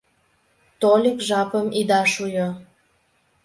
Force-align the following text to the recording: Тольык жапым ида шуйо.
Тольык 0.81 1.17
жапым 1.27 1.67
ида 1.79 2.01
шуйо. 2.13 2.49